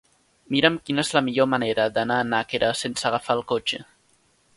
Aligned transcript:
Mira'm 0.53 0.77
quina 0.87 1.03
és 1.07 1.11
la 1.17 1.21
millor 1.27 1.47
manera 1.51 1.85
d'anar 1.97 2.17
a 2.21 2.25
Nàquera 2.31 2.71
sense 2.81 3.07
agafar 3.11 3.37
el 3.41 3.45
cotxe. 3.53 3.81